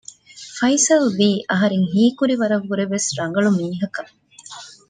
[0.55, 4.11] ފައިސަލްވީ އަހަރެން ހީކުރި ވަރަށް ވުރެވެސް ރަނގަޅު މީހަކަށް